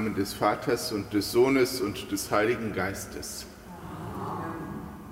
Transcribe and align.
Namen 0.00 0.14
des 0.14 0.32
Vaters 0.32 0.92
und 0.92 1.12
des 1.12 1.30
Sohnes 1.30 1.82
und 1.82 2.10
des 2.10 2.30
Heiligen 2.30 2.72
Geistes. 2.72 3.44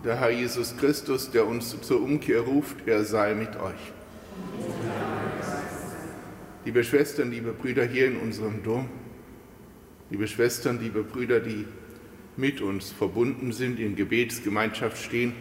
Der 0.02 0.18
Herr 0.18 0.30
Jesus 0.30 0.74
Christus, 0.78 1.30
der 1.30 1.46
uns 1.46 1.78
zur 1.82 2.00
Umkehr 2.00 2.40
ruft, 2.40 2.88
er 2.88 3.04
sei 3.04 3.34
mit 3.34 3.54
euch. 3.56 3.92
Liebe 6.64 6.82
Schwestern, 6.84 7.30
liebe 7.30 7.52
Brüder 7.52 7.84
hier 7.84 8.06
in 8.06 8.16
unserem 8.16 8.62
Dom, 8.62 8.88
liebe 10.08 10.26
Schwestern, 10.26 10.80
liebe 10.80 11.02
Brüder, 11.02 11.40
die 11.40 11.66
mit 12.38 12.62
uns 12.62 12.90
verbunden 12.90 13.52
sind, 13.52 13.78
in 13.78 13.94
Gebetsgemeinschaft 13.94 14.96
stehen, 14.96 15.34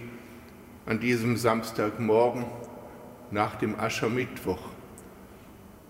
an 0.86 1.00
diesem 1.00 1.38
Samstagmorgen 1.38 2.44
nach 3.32 3.56
dem 3.56 3.80
Aschermittwoch. 3.80 4.72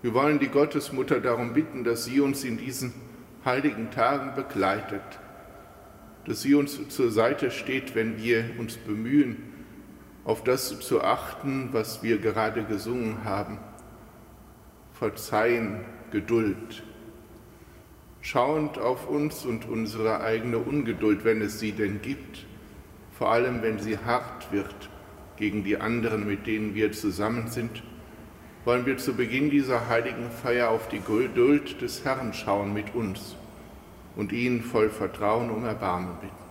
Wir 0.02 0.14
wollen 0.14 0.38
die 0.38 0.46
Gottesmutter 0.46 1.20
darum 1.20 1.54
bitten, 1.54 1.82
dass 1.82 2.04
sie 2.04 2.20
uns 2.20 2.44
in 2.44 2.56
diesen 2.56 2.92
heiligen 3.48 3.90
Tagen 3.90 4.34
begleitet, 4.36 5.02
dass 6.26 6.42
sie 6.42 6.54
uns 6.54 6.78
zur 6.90 7.10
Seite 7.10 7.50
steht, 7.50 7.94
wenn 7.94 8.18
wir 8.22 8.44
uns 8.58 8.76
bemühen, 8.76 9.42
auf 10.24 10.44
das 10.44 10.78
zu 10.80 11.02
achten, 11.02 11.70
was 11.72 12.02
wir 12.02 12.18
gerade 12.18 12.64
gesungen 12.64 13.24
haben. 13.24 13.58
Verzeihen, 14.92 15.80
Geduld. 16.10 16.82
Schauend 18.20 18.78
auf 18.78 19.08
uns 19.08 19.46
und 19.46 19.66
unsere 19.66 20.20
eigene 20.20 20.58
Ungeduld, 20.58 21.24
wenn 21.24 21.40
es 21.40 21.58
sie 21.58 21.72
denn 21.72 22.02
gibt, 22.02 22.44
vor 23.16 23.32
allem 23.32 23.62
wenn 23.62 23.78
sie 23.78 23.96
hart 23.96 24.52
wird 24.52 24.90
gegen 25.36 25.64
die 25.64 25.78
anderen, 25.78 26.26
mit 26.26 26.46
denen 26.46 26.74
wir 26.74 26.92
zusammen 26.92 27.48
sind, 27.48 27.82
wollen 28.68 28.84
wir 28.84 28.98
zu 28.98 29.14
Beginn 29.14 29.48
dieser 29.48 29.88
heiligen 29.88 30.30
Feier 30.30 30.68
auf 30.68 30.88
die 30.88 31.00
Geduld 31.00 31.80
des 31.80 32.04
Herrn 32.04 32.34
schauen 32.34 32.74
mit 32.74 32.94
uns 32.94 33.34
und 34.14 34.30
ihn 34.30 34.62
voll 34.62 34.90
Vertrauen 34.90 35.48
um 35.48 35.64
Erbarmen 35.64 36.16
bitten. 36.20 36.47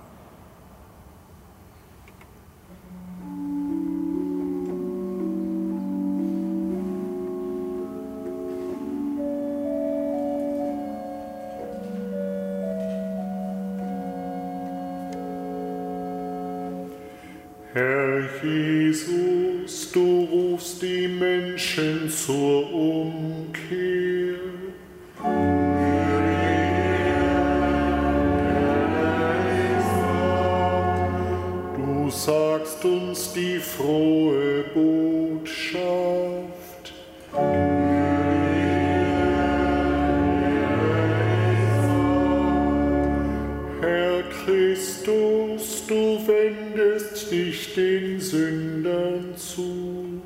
Christus, 44.78 45.88
du 45.88 46.20
wendest 46.28 47.32
dich 47.32 47.74
den 47.74 48.20
Sündern 48.20 49.34
zu. 49.36 50.22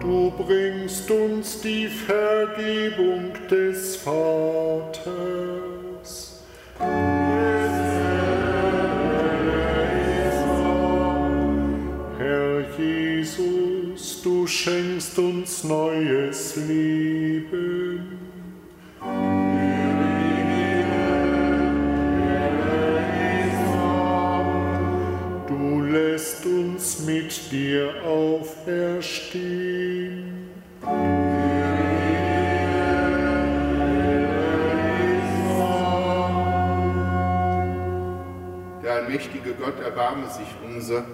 Du 0.00 0.32
bringst 0.42 1.10
uns 1.10 1.60
die 1.60 1.86
Vergebung 1.86 3.32
des 3.50 3.96
Vaters. 3.96 5.04
Herr 12.18 12.64
Jesus, 12.78 14.22
du 14.22 14.46
schenkst 14.46 15.18
uns 15.18 15.62
neues 15.64 16.56
Leben. 16.56 17.23
Dir 27.54 27.94
auferstehen. 28.04 30.50
Der 38.82 38.94
allmächtige 38.94 39.54
Gott 39.54 39.78
erbarme 39.80 40.28
sich 40.30 40.48
unser, 40.64 41.04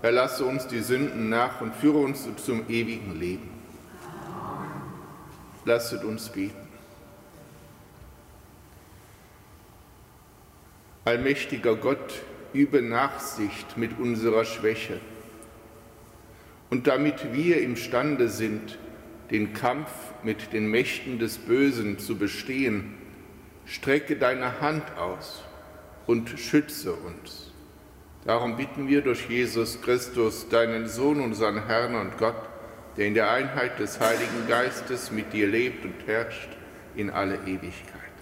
erlasse 0.00 0.46
uns 0.46 0.66
die 0.66 0.80
Sünden 0.80 1.28
nach 1.28 1.60
und 1.60 1.76
führe 1.76 1.98
uns 1.98 2.26
zum 2.42 2.66
ewigen 2.70 3.20
Leben. 3.20 3.50
Lasset 5.66 6.02
uns 6.02 6.30
beten. 6.30 6.66
Allmächtiger 11.04 11.76
Gott, 11.76 12.22
übe 12.54 12.80
Nachsicht 12.80 13.76
mit 13.76 13.98
unserer 13.98 14.46
Schwäche. 14.46 14.98
Und 16.74 16.88
damit 16.88 17.32
wir 17.32 17.62
imstande 17.62 18.28
sind, 18.28 18.80
den 19.30 19.52
Kampf 19.52 19.92
mit 20.24 20.52
den 20.52 20.66
Mächten 20.66 21.20
des 21.20 21.38
Bösen 21.38 22.00
zu 22.00 22.18
bestehen, 22.18 22.94
strecke 23.64 24.16
deine 24.16 24.60
Hand 24.60 24.82
aus 24.98 25.44
und 26.08 26.30
schütze 26.30 26.92
uns. 26.92 27.52
Darum 28.24 28.56
bitten 28.56 28.88
wir 28.88 29.02
durch 29.02 29.28
Jesus 29.28 29.82
Christus, 29.82 30.48
deinen 30.48 30.88
Sohn, 30.88 31.20
unseren 31.20 31.64
Herrn 31.64 31.94
und 31.94 32.18
Gott, 32.18 32.42
der 32.96 33.06
in 33.06 33.14
der 33.14 33.30
Einheit 33.30 33.78
des 33.78 34.00
Heiligen 34.00 34.48
Geistes 34.48 35.12
mit 35.12 35.32
dir 35.32 35.46
lebt 35.46 35.84
und 35.84 36.08
herrscht 36.08 36.48
in 36.96 37.08
alle 37.08 37.36
Ewigkeit. 37.46 38.13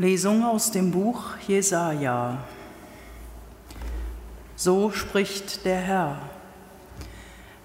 Lesung 0.00 0.44
aus 0.44 0.70
dem 0.70 0.92
Buch 0.92 1.36
Jesaja. 1.48 2.38
So 4.54 4.92
spricht 4.92 5.64
der 5.64 5.78
Herr. 5.78 6.18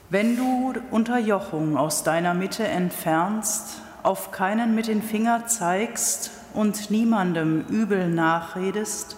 Wenn 0.10 0.36
du 0.36 0.74
Unterjochung 0.90 1.78
aus 1.78 2.04
deiner 2.04 2.34
Mitte 2.34 2.68
entfernst, 2.68 3.82
auf 4.02 4.32
keinen 4.32 4.74
mit 4.74 4.88
den 4.88 5.04
Finger 5.04 5.46
zeigst 5.46 6.32
und 6.56 6.90
niemandem 6.90 7.66
übel 7.70 8.10
nachredest, 8.10 9.16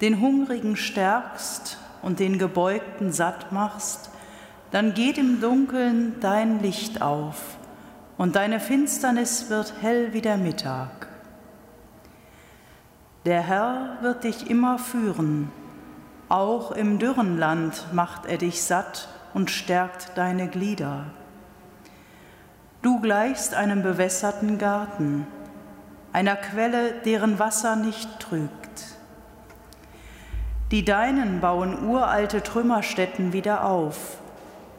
den 0.00 0.20
Hungrigen 0.20 0.76
stärkst 0.76 1.76
und 2.02 2.20
den 2.20 2.38
Gebeugten 2.38 3.10
satt 3.10 3.50
machst, 3.50 4.10
dann 4.70 4.94
geht 4.94 5.18
im 5.18 5.40
Dunkeln 5.40 6.20
dein 6.20 6.62
Licht 6.62 7.02
auf 7.02 7.56
und 8.16 8.36
deine 8.36 8.60
Finsternis 8.60 9.50
wird 9.50 9.74
hell 9.80 10.12
wie 10.12 10.20
der 10.20 10.36
Mittag. 10.36 11.11
Der 13.24 13.40
Herr 13.40 13.98
wird 14.00 14.24
dich 14.24 14.50
immer 14.50 14.78
führen, 14.78 15.52
auch 16.28 16.72
im 16.72 16.98
dürren 16.98 17.38
Land 17.38 17.86
macht 17.92 18.26
er 18.26 18.36
dich 18.36 18.64
satt 18.64 19.08
und 19.32 19.50
stärkt 19.50 20.16
deine 20.16 20.48
Glieder. 20.48 21.04
Du 22.82 23.00
gleichst 23.00 23.54
einem 23.54 23.82
bewässerten 23.82 24.58
Garten, 24.58 25.26
einer 26.12 26.34
Quelle, 26.34 26.94
deren 27.04 27.38
Wasser 27.38 27.76
nicht 27.76 28.18
trügt. 28.18 28.96
Die 30.72 30.84
Deinen 30.84 31.40
bauen 31.40 31.88
uralte 31.88 32.42
Trümmerstätten 32.42 33.32
wieder 33.32 33.64
auf, 33.66 34.18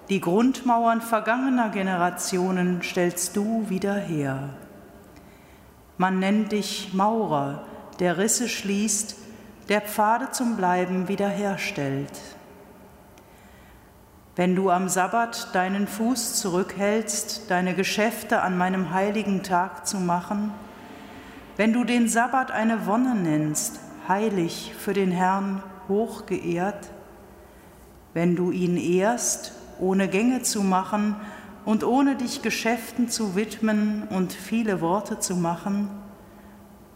die 0.10 0.20
Grundmauern 0.20 1.00
vergangener 1.00 1.70
Generationen 1.70 2.82
stellst 2.82 3.38
du 3.38 3.70
wieder 3.70 3.96
her. 3.96 4.50
Man 5.98 6.20
nennt 6.20 6.52
dich 6.52 6.94
Maurer, 6.94 7.64
der 8.00 8.18
Risse 8.18 8.50
schließt, 8.50 9.16
der 9.70 9.82
Pfade 9.82 10.32
zum 10.32 10.58
Bleiben 10.58 11.08
wiederherstellt. 11.08 12.12
Wenn 14.36 14.56
du 14.56 14.72
am 14.72 14.90
Sabbat 14.90 15.54
deinen 15.54 15.88
Fuß 15.88 16.36
zurückhältst, 16.36 17.50
deine 17.50 17.76
Geschäfte 17.76 18.42
an 18.42 18.58
meinem 18.58 18.92
heiligen 18.92 19.44
Tag 19.44 19.88
zu 19.88 19.98
machen, 19.98 20.52
wenn 21.56 21.72
du 21.72 21.84
den 21.84 22.10
Sabbat 22.10 22.50
eine 22.50 22.88
Wonne 22.88 23.14
nennst, 23.14 23.80
heilig 24.08 24.74
für 24.78 24.94
den 24.94 25.12
Herrn 25.12 25.62
hochgeehrt, 25.88 26.90
wenn 28.16 28.36
du 28.36 28.52
ihn 28.52 28.76
ehrst, 28.78 29.54
ohne 29.80 30.08
Gänge 30.08 30.42
zu 30.42 30.64
machen 30.64 31.16
und 31.64 31.84
ohne 31.84 32.16
dich 32.16 32.42
Geschäften 32.42 33.10
zu 33.10 33.36
widmen 33.36 34.04
und 34.10 34.34
viele 34.34 34.82
Worte 34.82 35.20
zu 35.20 35.36
machen, 35.36 35.90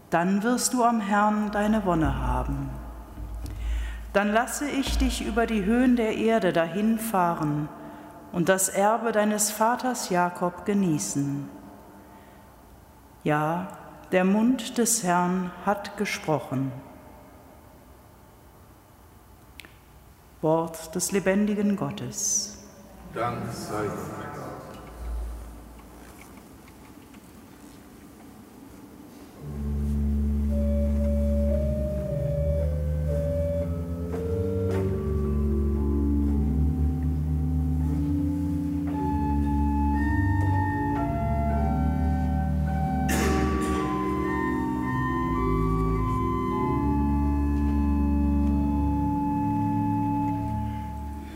dann 0.09 0.43
wirst 0.43 0.73
du 0.73 0.83
am 0.83 1.01
Herrn 1.01 1.51
deine 1.51 1.85
Wonne 1.85 2.19
haben. 2.19 2.69
Dann 4.13 4.31
lasse 4.31 4.69
ich 4.69 4.97
dich 4.97 5.25
über 5.25 5.45
die 5.45 5.65
Höhen 5.65 5.95
der 5.95 6.15
Erde 6.15 6.53
dahinfahren 6.53 7.69
und 8.31 8.49
das 8.49 8.69
Erbe 8.69 9.11
deines 9.11 9.51
Vaters 9.51 10.09
Jakob 10.09 10.65
genießen. 10.65 11.49
Ja, 13.23 13.67
der 14.11 14.23
Mund 14.23 14.77
des 14.77 15.03
Herrn 15.03 15.51
hat 15.65 15.97
gesprochen. 15.97 16.71
Wort 20.41 20.95
des 20.95 21.11
lebendigen 21.11 21.75
Gottes. 21.75 22.63
Dank 23.13 23.51
sei 23.51 23.85
Gott. 23.85 24.36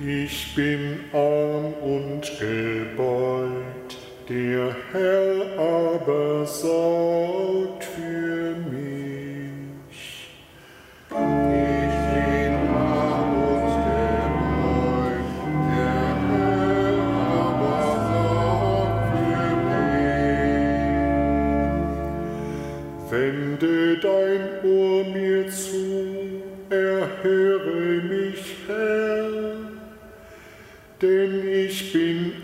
Ich 0.03 0.55
bin 0.55 1.01
arm 1.13 1.73
und 1.83 2.21
gebeugt, 2.39 3.97
der 4.27 4.75
Herr 4.91 5.59
aber 5.59 6.43
sorgt 6.47 7.83
für 7.83 8.30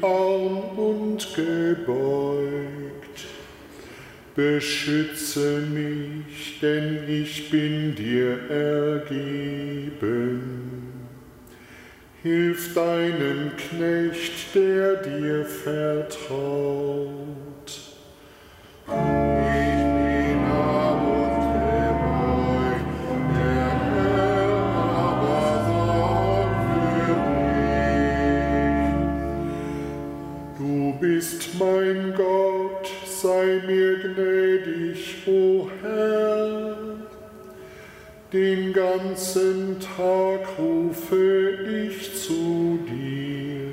arm 0.01 0.58
und 0.77 1.34
gebeugt. 1.36 2.58
Beschütze 4.36 5.62
mich, 5.62 6.60
denn 6.62 7.00
ich 7.08 7.50
bin 7.50 7.96
dir 7.96 8.38
ergeben. 8.50 9.98
Hilf 12.24 12.74
deinem 12.74 13.51
Knecht, 13.58 14.54
der 14.54 14.98
dir 14.98 15.46
vertraut. 15.46 17.37
Den 38.38 38.72
ganzen 38.72 39.79
Tag 39.79 40.41
rufe 40.60 41.58
ich 41.89 42.24
zu 42.24 42.77
dir. 42.88 43.63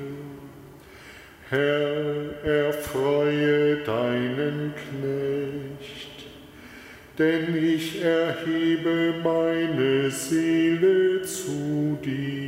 Herr, 1.51 2.43
erfreue 2.43 3.83
deinen 3.83 4.73
Knecht, 4.73 6.25
denn 7.19 7.55
ich 7.63 8.01
erhebe 8.03 9.13
meine 9.23 10.09
Seele 10.09 11.21
zu 11.21 11.99
dir. 12.03 12.44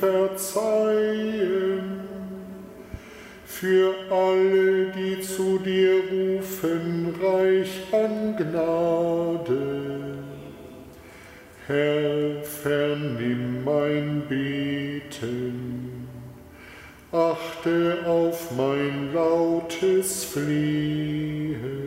Verzeihen. 0.00 2.00
Für 3.44 3.94
alle, 4.10 4.92
die 4.92 5.20
zu 5.20 5.58
dir 5.58 6.02
rufen, 6.10 7.14
reich 7.22 7.82
an 7.92 8.34
Gnade. 8.36 10.16
Herr, 11.66 12.42
vernimm 12.42 13.62
mein 13.64 14.22
Beten. 14.28 16.08
Achte 17.12 17.98
auf 18.06 18.50
mein 18.56 19.12
lautes 19.12 20.24
Flehen. 20.24 21.79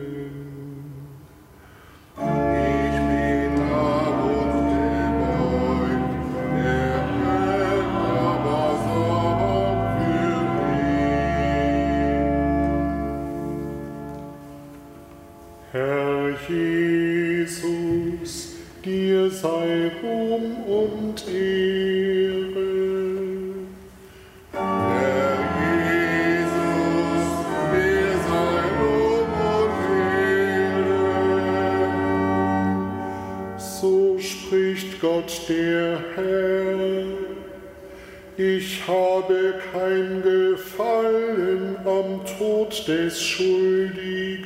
Spricht 34.54 35.00
Gott 35.00 35.40
der 35.48 35.98
Herr. 36.14 36.78
Ich 38.36 38.86
habe 38.86 39.54
kein 39.72 40.22
Gefallen 40.22 41.76
am 41.84 42.20
Tod 42.38 42.86
des 42.86 43.20
Schuldigen, 43.20 44.44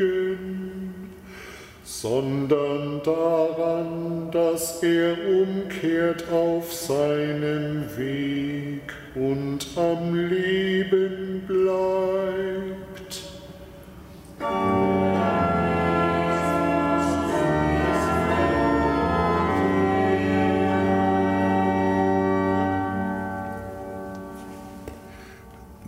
sondern 1.85 3.03
daran, 3.05 4.31
dass 4.33 4.83
er 4.83 5.15
umkehrt 5.29 6.25
auf 6.33 6.73
seinem 6.73 7.85
Weg 7.97 8.91
und 9.15 9.67
am 9.77 10.15
Leben 10.15 11.43
bleibt. 11.47 12.89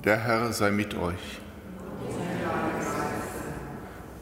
Der 0.05 0.17
Herr 0.17 0.51
sei 0.55 0.71
mit 0.71 0.95
euch. 0.95 1.41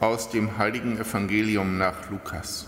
Aus 0.01 0.29
dem 0.29 0.59
heiligen 0.59 0.99
Evangelium 0.99 1.79
nach 1.79 2.11
Lukas. 2.11 2.67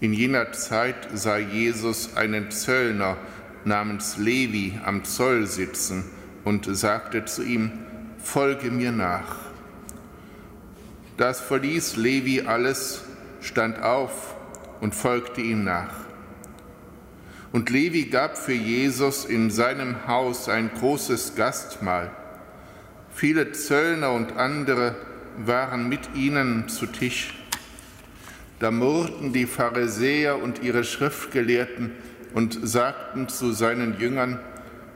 In 0.00 0.12
jener 0.12 0.52
Zeit 0.52 0.96
sah 1.14 1.38
Jesus 1.38 2.14
einen 2.14 2.50
Zöllner 2.50 3.16
namens 3.64 4.18
Levi 4.18 4.78
am 4.84 5.04
Zoll 5.04 5.46
sitzen 5.46 6.04
und 6.44 6.66
sagte 6.76 7.24
zu 7.24 7.42
ihm, 7.42 7.72
Folge 8.18 8.70
mir 8.70 8.92
nach. 8.92 9.36
Das 11.16 11.40
verließ 11.40 11.96
Levi 11.96 12.42
alles, 12.42 13.02
stand 13.40 13.80
auf 13.82 14.34
und 14.82 14.94
folgte 14.94 15.40
ihm 15.40 15.64
nach. 15.64 16.01
Und 17.52 17.68
Levi 17.68 18.04
gab 18.06 18.38
für 18.38 18.54
Jesus 18.54 19.26
in 19.26 19.50
seinem 19.50 20.06
Haus 20.06 20.48
ein 20.48 20.70
großes 20.72 21.34
Gastmahl. 21.34 22.10
Viele 23.14 23.52
Zöllner 23.52 24.12
und 24.12 24.38
andere 24.38 24.96
waren 25.36 25.88
mit 25.88 26.14
ihnen 26.14 26.68
zu 26.68 26.86
Tisch. 26.86 27.34
Da 28.58 28.70
murrten 28.70 29.34
die 29.34 29.46
Pharisäer 29.46 30.42
und 30.42 30.62
ihre 30.62 30.82
Schriftgelehrten 30.82 31.92
und 32.32 32.58
sagten 32.62 33.28
zu 33.28 33.52
seinen 33.52 33.98
Jüngern, 34.00 34.40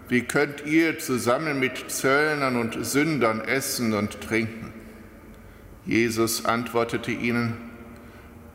wie 0.09 0.23
könnt 0.23 0.65
ihr 0.65 0.99
zusammen 0.99 1.59
mit 1.59 1.91
Zöllnern 1.91 2.57
und 2.57 2.87
Sündern 2.87 3.41
essen 3.41 3.93
und 3.93 4.21
trinken? 4.21 4.73
Jesus 5.85 6.45
antwortete 6.45 7.11
ihnen, 7.11 7.55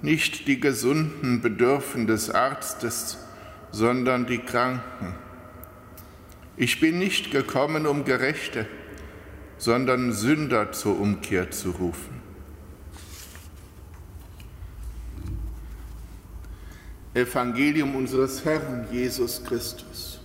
nicht 0.02 0.48
die 0.48 0.60
Gesunden 0.60 1.42
bedürfen 1.42 2.08
des 2.08 2.30
Arztes, 2.30 3.18
sondern 3.72 4.26
die 4.26 4.40
Kranken. 4.40 5.16
Ich 6.58 6.80
bin 6.80 7.00
nicht 7.00 7.32
gekommen, 7.32 7.88
um 7.88 8.06
Gerechte, 8.06 8.68
sondern 9.58 10.12
Sünder 10.12 10.72
zur 10.72 11.00
Umkehr 11.00 11.52
zu 11.52 11.72
rufen. 11.72 12.22
Evangelium 17.14 17.96
unseres 17.96 18.46
Herrn 18.46 18.88
Jesus 18.92 19.44
Christus. 19.44 20.22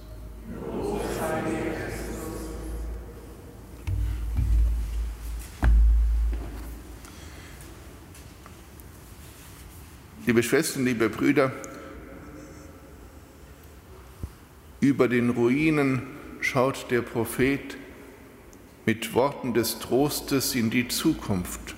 Liebe 10.26 10.42
Schwestern, 10.42 10.84
liebe 10.84 11.08
Brüder, 11.08 11.52
über 14.80 15.08
den 15.08 15.30
Ruinen 15.30 16.02
schaut 16.40 16.90
der 16.90 17.02
Prophet 17.02 17.76
mit 18.84 19.14
Worten 19.14 19.54
des 19.54 19.78
Trostes 19.78 20.54
in 20.54 20.70
die 20.70 20.88
Zukunft. 20.88 21.74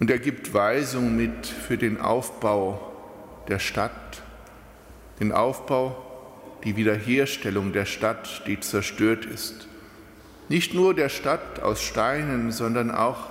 Und 0.00 0.10
er 0.10 0.18
gibt 0.18 0.52
Weisung 0.52 1.16
mit 1.16 1.46
für 1.46 1.78
den 1.78 2.00
Aufbau 2.00 2.92
der 3.48 3.58
Stadt, 3.58 4.22
den 5.20 5.32
Aufbau, 5.32 5.96
die 6.64 6.76
Wiederherstellung 6.76 7.72
der 7.72 7.84
Stadt, 7.84 8.42
die 8.46 8.58
zerstört 8.58 9.24
ist. 9.26 9.68
Nicht 10.48 10.74
nur 10.74 10.94
der 10.94 11.08
Stadt 11.08 11.60
aus 11.60 11.82
Steinen, 11.82 12.50
sondern 12.50 12.90
auch 12.90 13.30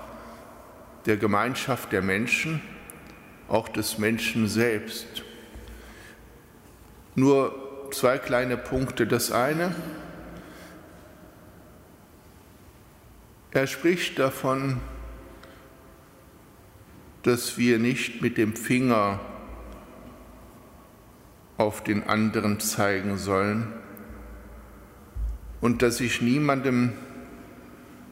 der 1.06 1.18
Gemeinschaft 1.18 1.92
der 1.92 2.02
Menschen, 2.02 2.62
auch 3.50 3.68
des 3.68 3.98
Menschen 3.98 4.48
selbst. 4.48 5.24
Nur 7.16 7.63
zwei 7.94 8.18
kleine 8.18 8.58
Punkte. 8.58 9.08
Das 9.08 9.32
eine, 9.32 9.74
er 13.52 13.68
spricht 13.68 14.20
davon, 14.20 14.80
dass 17.22 17.58
wir 17.58 17.80
nicht 17.80 18.22
mit 18.22 18.38
dem 18.38 18.56
Finger 18.56 19.20
auf 21.58 21.84
den 21.84 22.04
anderen 22.04 22.60
zeigen 22.60 23.18
sollen 23.18 23.72
und 25.62 25.82
dass 25.82 26.02
ich 26.02 26.22
niemandem 26.22 26.94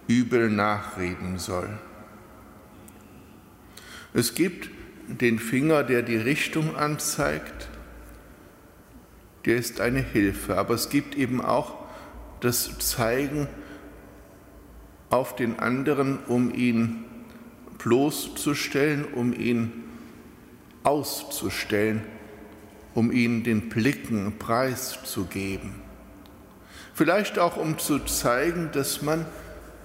übel 0.07 0.49
nachreden 0.49 1.37
soll. 1.37 1.69
Es 4.13 4.35
gibt 4.35 4.69
den 5.07 5.39
Finger, 5.39 5.83
der 5.83 6.01
die 6.01 6.17
Richtung 6.17 6.75
anzeigt, 6.75 7.70
der 9.45 9.57
ist 9.57 9.81
eine 9.81 10.01
Hilfe, 10.01 10.57
aber 10.57 10.75
es 10.75 10.89
gibt 10.89 11.15
eben 11.15 11.41
auch 11.41 11.75
das 12.39 12.77
Zeigen 12.79 13.47
auf 15.09 15.35
den 15.35 15.59
anderen, 15.59 16.19
um 16.25 16.53
ihn 16.53 17.05
bloßzustellen, 17.77 19.05
um 19.05 19.33
ihn 19.33 19.83
auszustellen 20.83 22.01
um 22.93 23.11
ihn 23.11 23.43
den 23.43 23.69
Blicken 23.69 24.37
preiszugeben. 24.37 25.71
Vielleicht 26.93 27.39
auch, 27.39 27.57
um 27.57 27.77
zu 27.79 27.99
zeigen, 27.99 28.69
dass 28.73 29.01
man, 29.01 29.25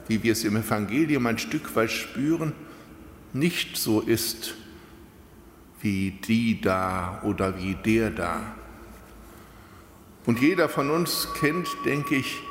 wie 0.09 0.23
wir 0.23 0.33
es 0.33 0.45
im 0.45 0.57
Evangelium 0.57 1.27
ein 1.27 1.39
Stück 1.39 1.75
weit 1.77 1.91
spüren, 1.91 2.53
nicht 3.33 3.77
so 3.77 4.01
ist 4.01 4.55
wie 5.81 6.19
die 6.27 6.61
da 6.61 7.23
oder 7.23 7.59
wie 7.59 7.75
der 7.75 8.11
da. 8.11 8.55
Und 10.27 10.41
jeder 10.41 10.69
von 10.69 10.91
uns 10.91 11.29
kennt, 11.39 11.69
denke 11.85 12.17
ich, 12.17 12.43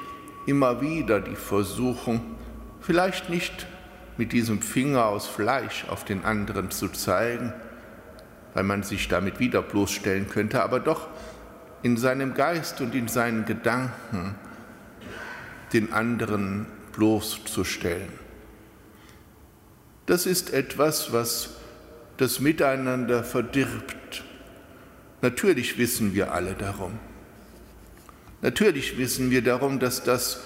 immer 0.45 0.81
wieder 0.81 1.19
die 1.19 1.35
Versuchung, 1.35 2.21
vielleicht 2.79 3.29
nicht 3.29 3.67
mit 4.17 4.31
diesem 4.31 4.61
Finger 4.61 5.05
aus 5.07 5.27
Fleisch 5.27 5.85
auf 5.89 6.05
den 6.05 6.23
anderen 6.23 6.71
zu 6.71 6.87
zeigen, 6.87 7.53
weil 8.53 8.63
man 8.63 8.83
sich 8.83 9.09
damit 9.09 9.39
wieder 9.39 9.61
bloßstellen 9.61 10.29
könnte, 10.29 10.63
aber 10.63 10.79
doch 10.79 11.09
in 11.83 11.97
seinem 11.97 12.33
Geist 12.33 12.79
und 12.79 12.95
in 12.95 13.09
seinen 13.09 13.45
Gedanken 13.45 14.35
den 15.73 15.91
anderen 15.91 16.65
bloßzustellen. 16.93 18.13
Das 20.05 20.25
ist 20.25 20.53
etwas, 20.53 21.11
was 21.11 21.49
das 22.17 22.39
Miteinander 22.39 23.23
verdirbt. 23.23 24.23
Natürlich 25.21 25.77
wissen 25.77 26.13
wir 26.13 26.31
alle 26.31 26.53
darum. 26.53 26.97
Natürlich 28.45 28.99
wissen 28.99 29.31
wir 29.31 29.41
darum, 29.41 29.79
dass 29.79 30.03
das 30.03 30.39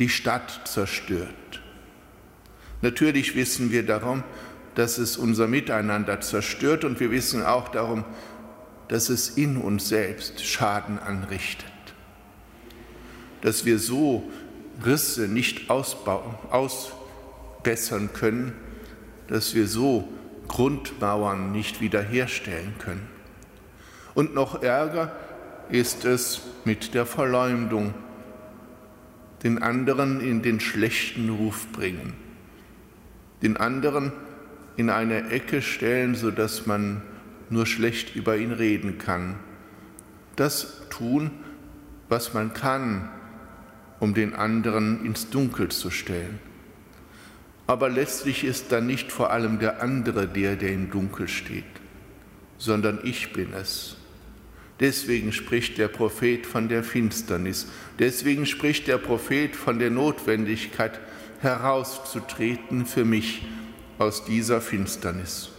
die 0.00 0.08
Stadt 0.08 0.62
zerstört. 0.64 1.62
Natürlich 2.82 3.36
wissen 3.36 3.70
wir 3.70 3.86
darum, 3.86 4.24
dass 4.74 4.98
es 4.98 5.16
unser 5.16 5.46
Miteinander 5.46 6.20
zerstört 6.20 6.84
und 6.84 6.98
wir 6.98 7.12
wissen 7.12 7.44
auch 7.44 7.68
darum, 7.68 8.04
dass 8.88 9.08
es 9.08 9.28
in 9.28 9.56
uns 9.56 9.88
selbst 9.88 10.44
Schaden 10.44 10.98
anrichtet. 10.98 11.70
Dass 13.42 13.64
wir 13.64 13.78
so 13.78 14.28
Risse 14.84 15.28
nicht 15.28 15.70
ausbauen, 15.70 16.34
ausbessern 16.50 18.10
können, 18.12 18.52
dass 19.28 19.54
wir 19.54 19.68
so 19.68 20.08
Grundmauern 20.48 21.52
nicht 21.52 21.80
wiederherstellen 21.80 22.74
können. 22.80 23.06
Und 24.14 24.34
noch 24.34 24.60
ärger 24.60 25.12
ist 25.70 26.04
es 26.04 26.42
mit 26.64 26.94
der 26.94 27.06
Verleumdung, 27.06 27.94
den 29.42 29.62
anderen 29.62 30.20
in 30.20 30.42
den 30.42 30.60
schlechten 30.60 31.28
Ruf 31.28 31.66
bringen, 31.72 32.14
den 33.42 33.56
anderen 33.56 34.12
in 34.76 34.90
eine 34.90 35.30
Ecke 35.30 35.62
stellen, 35.62 36.14
sodass 36.14 36.66
man 36.66 37.02
nur 37.50 37.66
schlecht 37.66 38.16
über 38.16 38.36
ihn 38.36 38.52
reden 38.52 38.98
kann. 38.98 39.36
Das 40.36 40.82
tun, 40.90 41.30
was 42.08 42.34
man 42.34 42.52
kann, 42.52 43.08
um 44.00 44.14
den 44.14 44.34
anderen 44.34 45.04
ins 45.04 45.30
Dunkel 45.30 45.68
zu 45.68 45.90
stellen. 45.90 46.38
Aber 47.66 47.88
letztlich 47.88 48.44
ist 48.44 48.70
dann 48.70 48.86
nicht 48.86 49.10
vor 49.10 49.30
allem 49.30 49.58
der 49.58 49.82
andere 49.82 50.28
der, 50.28 50.56
der 50.56 50.72
im 50.72 50.90
Dunkel 50.90 51.26
steht, 51.28 51.64
sondern 52.58 53.00
ich 53.02 53.32
bin 53.32 53.52
es. 53.52 53.96
Deswegen 54.78 55.32
spricht 55.32 55.78
der 55.78 55.88
Prophet 55.88 56.44
von 56.44 56.68
der 56.68 56.84
Finsternis. 56.84 57.66
Deswegen 57.98 58.44
spricht 58.44 58.88
der 58.88 58.98
Prophet 58.98 59.56
von 59.56 59.78
der 59.78 59.90
Notwendigkeit, 59.90 61.00
herauszutreten 61.40 62.86
für 62.86 63.04
mich 63.04 63.46
aus 63.98 64.24
dieser 64.24 64.60
Finsternis. 64.60 65.50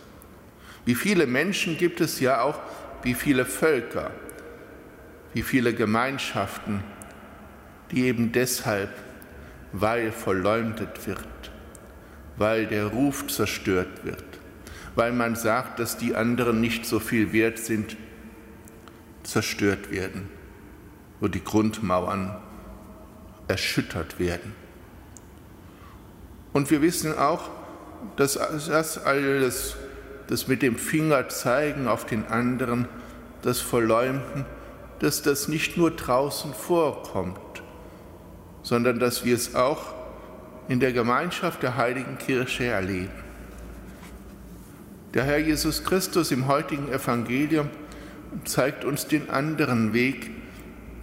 Wie 0.86 0.95
viele 0.95 1.27
Menschen 1.27 1.77
gibt 1.77 2.01
es 2.01 2.19
ja 2.19 2.41
auch, 2.41 2.59
wie 3.03 3.13
viele 3.13 3.45
Völker, 3.45 4.12
wie 5.33 5.41
viele 5.41 5.74
Gemeinschaften, 5.74 6.83
die 7.91 8.05
eben 8.05 8.31
deshalb, 8.31 8.89
weil 9.71 10.12
verleumdet 10.12 11.07
wird, 11.07 11.19
weil 12.38 12.67
der 12.67 12.86
Ruf 12.86 13.27
zerstört 13.27 14.03
wird, 14.05 14.24
weil 14.95 15.12
man 15.12 15.36
sagt, 15.36 15.79
dass 15.79 15.97
die 15.97 16.15
anderen 16.15 16.62
nicht 16.62 16.86
so 16.86 17.00
viel 17.00 17.33
wert 17.33 17.59
sind, 17.59 17.97
zerstört 19.27 19.91
werden, 19.91 20.29
wo 21.19 21.27
die 21.27 21.43
Grundmauern 21.43 22.38
erschüttert 23.48 24.19
werden. 24.19 24.55
Und 26.53 26.72
wir 26.72 26.81
wissen 26.81 27.17
auch, 27.17 27.50
dass 28.15 28.34
das 28.34 28.98
alles, 28.98 29.75
das 30.27 30.48
mit 30.48 30.62
dem 30.62 30.77
Finger 30.77 31.27
zeigen 31.29 31.88
auf 31.88 32.05
den 32.05 32.25
anderen, 32.27 32.88
das 33.41 33.60
Verleumden, 33.60 34.46
dass 35.00 35.22
das 35.22 35.48
nicht 35.48 35.77
nur 35.77 35.91
draußen 35.91 36.53
vorkommt, 36.53 37.39
sondern 38.63 39.00
dass 39.00 39.25
wir 39.25 39.36
es 39.36 39.55
auch 39.55 39.93
in 40.67 40.79
der 40.79 40.93
Gemeinschaft 40.93 41.63
der 41.63 41.75
heiligen 41.75 42.17
Kirche 42.17 42.65
erleben. 42.65 43.12
Der 45.13 45.24
Herr 45.24 45.38
Jesus 45.38 45.84
Christus 45.84 46.31
im 46.31 46.48
heutigen 46.48 46.91
Evangelium 46.91 47.69
zeigt 48.46 48.86
uns 48.86 49.07
den 49.07 49.29
anderen 49.29 49.93
Weg, 49.93 50.31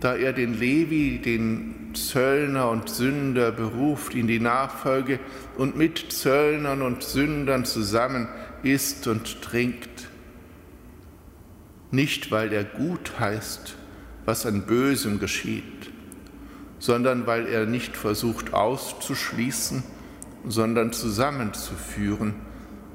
da 0.00 0.14
er 0.14 0.32
den 0.32 0.58
Levi, 0.58 1.20
den 1.24 1.74
Zöllner 1.94 2.68
und 2.70 2.88
Sünder 2.88 3.52
beruft 3.52 4.14
in 4.14 4.26
die 4.26 4.40
Nachfolge 4.40 5.20
und 5.56 5.76
mit 5.76 6.12
Zöllnern 6.12 6.82
und 6.82 7.02
Sündern 7.02 7.64
zusammen 7.64 8.28
isst 8.62 9.06
und 9.06 9.42
trinkt. 9.42 10.08
nicht 11.90 12.32
weil 12.32 12.52
er 12.52 12.64
gut 12.64 13.20
heißt, 13.20 13.76
was 14.24 14.46
an 14.46 14.62
Bösem 14.62 15.20
geschieht, 15.20 15.92
sondern 16.80 17.26
weil 17.26 17.46
er 17.46 17.66
nicht 17.66 17.96
versucht 17.96 18.52
auszuschließen, 18.52 19.84
sondern 20.46 20.92
zusammenzuführen, 20.92 22.34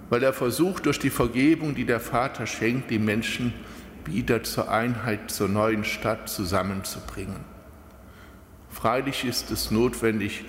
weil 0.09 0.21
er 0.21 0.33
versucht, 0.33 0.85
durch 0.85 0.99
die 0.99 1.09
Vergebung, 1.09 1.75
die 1.75 1.85
der 1.85 1.99
Vater 1.99 2.45
schenkt, 2.45 2.91
die 2.91 2.99
Menschen 2.99 3.53
wieder 4.05 4.43
zur 4.43 4.71
Einheit, 4.71 5.31
zur 5.31 5.49
neuen 5.49 5.83
Stadt 5.83 6.29
zusammenzubringen. 6.29 7.43
Freilich 8.69 9.25
ist 9.25 9.51
es 9.51 9.71
notwendig, 9.71 10.45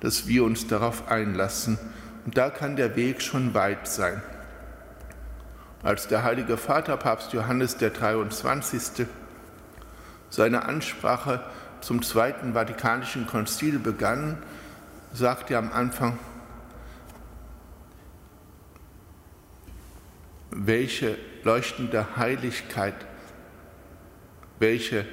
dass 0.00 0.26
wir 0.26 0.44
uns 0.44 0.66
darauf 0.66 1.08
einlassen, 1.08 1.78
und 2.26 2.36
da 2.36 2.50
kann 2.50 2.76
der 2.76 2.96
Weg 2.96 3.22
schon 3.22 3.54
weit 3.54 3.88
sein. 3.88 4.22
Als 5.82 6.08
der 6.08 6.22
heilige 6.22 6.58
Vater, 6.58 6.96
Papst 6.96 7.32
Johannes 7.32 7.76
der 7.78 7.90
23., 7.90 9.06
seine 10.28 10.66
Ansprache 10.66 11.40
zum 11.80 12.02
Zweiten 12.02 12.52
Vatikanischen 12.52 13.26
Konzil 13.26 13.78
begann, 13.78 14.42
sagte 15.12 15.54
er 15.54 15.60
am 15.60 15.72
Anfang, 15.72 16.18
welche 20.50 21.16
leuchtende 21.44 22.16
Heiligkeit, 22.16 22.94
welche 24.58 25.06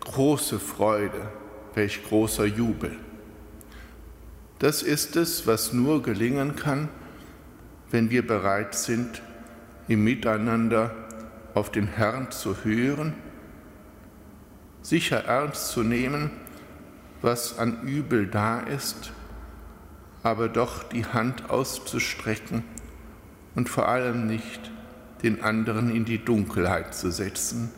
große 0.00 0.58
Freude, 0.58 1.28
welch 1.74 2.02
großer 2.04 2.46
Jubel. 2.46 2.96
Das 4.58 4.82
ist 4.82 5.16
es, 5.16 5.46
was 5.46 5.72
nur 5.72 6.02
gelingen 6.02 6.56
kann, 6.56 6.88
wenn 7.90 8.10
wir 8.10 8.26
bereit 8.26 8.74
sind, 8.74 9.22
im 9.88 10.04
Miteinander 10.04 10.94
auf 11.54 11.70
den 11.70 11.86
Herrn 11.86 12.30
zu 12.30 12.64
hören, 12.64 13.14
sicher 14.82 15.24
ernst 15.24 15.70
zu 15.70 15.82
nehmen, 15.82 16.30
was 17.22 17.58
an 17.58 17.82
Übel 17.82 18.26
da 18.26 18.60
ist, 18.60 19.12
aber 20.22 20.48
doch 20.48 20.84
die 20.84 21.06
Hand 21.06 21.50
auszustrecken 21.50 22.64
und 23.54 23.68
vor 23.68 23.88
allem 23.88 24.26
nicht 24.26 24.70
den 25.22 25.42
anderen 25.42 25.94
in 25.94 26.04
die 26.04 26.24
Dunkelheit 26.24 26.94
zu 26.94 27.10
setzen, 27.10 27.70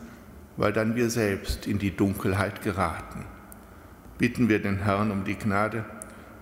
weil 0.57 0.73
dann 0.73 0.95
wir 0.95 1.09
selbst 1.09 1.67
in 1.67 1.79
die 1.79 1.95
Dunkelheit 1.95 2.61
geraten. 2.61 3.25
Bitten 4.17 4.49
wir 4.49 4.61
den 4.61 4.83
Herrn 4.83 5.11
um 5.11 5.25
die 5.25 5.35
Gnade, 5.35 5.85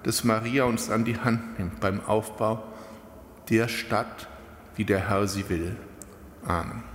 dass 0.04 0.24
Maria 0.24 0.66
uns 0.66 0.90
an 0.90 1.06
die 1.06 1.18
Hand 1.18 1.60
nimmt 1.60 1.80
beim 1.80 2.02
Aufbau 2.02 2.64
der 3.50 3.68
Stadt, 3.68 4.28
wie 4.76 4.86
der 4.86 5.10
Herr 5.10 5.28
sie 5.28 5.50
will. 5.50 5.76
Amen. 6.46 6.91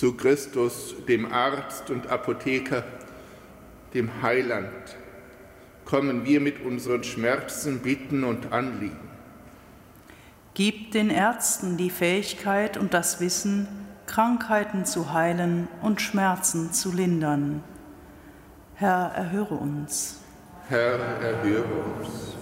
Zu 0.00 0.14
Christus, 0.14 0.94
dem 1.06 1.30
Arzt 1.30 1.90
und 1.90 2.06
Apotheker, 2.06 2.84
dem 3.92 4.22
Heiland, 4.22 4.72
kommen 5.84 6.24
wir 6.24 6.40
mit 6.40 6.64
unseren 6.64 7.04
Schmerzen, 7.04 7.80
Bitten 7.80 8.24
und 8.24 8.50
Anliegen. 8.50 9.10
Gib 10.54 10.92
den 10.92 11.10
Ärzten 11.10 11.76
die 11.76 11.90
Fähigkeit 11.90 12.78
und 12.78 12.94
das 12.94 13.20
Wissen, 13.20 13.68
Krankheiten 14.06 14.86
zu 14.86 15.12
heilen 15.12 15.68
und 15.82 16.00
Schmerzen 16.00 16.72
zu 16.72 16.92
lindern. 16.92 17.62
Herr, 18.76 19.12
erhöre 19.14 19.56
uns. 19.56 20.22
Herr, 20.70 20.98
erhöre 21.20 21.74
uns. 22.00 22.36